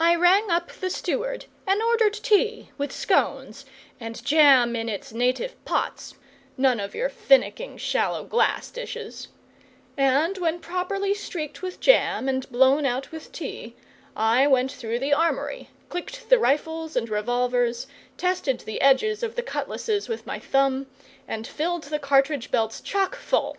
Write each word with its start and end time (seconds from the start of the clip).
I 0.00 0.16
rang 0.16 0.50
up 0.50 0.72
the 0.72 0.88
steward 0.88 1.44
and 1.66 1.82
ordered 1.82 2.14
tea, 2.14 2.70
with 2.78 2.92
scones, 2.92 3.66
and 4.00 4.24
jam 4.24 4.74
in 4.74 4.88
its 4.88 5.12
native 5.12 5.62
pots 5.66 6.14
none 6.56 6.80
of 6.80 6.94
your 6.94 7.10
finicking 7.10 7.76
shallow 7.76 8.24
glass 8.24 8.70
dishes; 8.70 9.28
and, 9.98 10.38
when 10.38 10.60
properly 10.60 11.12
streaked 11.12 11.60
with 11.60 11.78
jam, 11.78 12.26
and 12.26 12.50
blown 12.50 12.86
out 12.86 13.12
with 13.12 13.32
tea, 13.32 13.76
I 14.16 14.46
went 14.46 14.72
through 14.72 14.98
the 15.00 15.12
armoury, 15.12 15.68
clicked 15.90 16.30
the 16.30 16.38
rifles 16.38 16.96
and 16.96 17.10
revolvers, 17.10 17.86
tested 18.16 18.60
the 18.60 18.80
edges 18.80 19.22
of 19.22 19.34
the 19.34 19.42
cutlasses 19.42 20.08
with 20.08 20.24
my 20.26 20.38
thumb, 20.38 20.86
and 21.28 21.46
filled 21.46 21.82
the 21.82 21.98
cartridge 21.98 22.50
belts 22.50 22.80
chock 22.80 23.14
full. 23.14 23.58